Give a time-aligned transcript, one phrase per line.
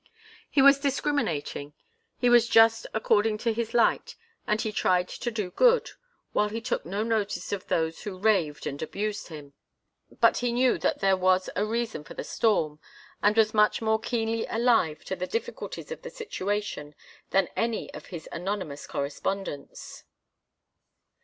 [0.49, 1.73] He was discriminating,
[2.17, 4.15] he was just according to his light
[4.47, 5.91] and he tried to do good,
[6.33, 9.53] while he took no notice of those who raved and abused him.
[10.19, 12.79] But he knew that there was a reason for the storm,
[13.21, 16.95] and was much more keenly alive to the difficulties of the situation
[17.29, 20.03] than any of his anonymous correspondents.